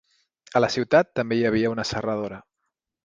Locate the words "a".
0.59-0.61